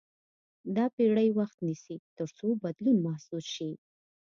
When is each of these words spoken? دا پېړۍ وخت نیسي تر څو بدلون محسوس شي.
دا 0.75 0.85
پېړۍ 0.95 1.29
وخت 1.39 1.57
نیسي 1.67 1.95
تر 2.17 2.27
څو 2.37 2.47
بدلون 2.63 2.97
محسوس 3.05 3.45
شي. 3.55 3.71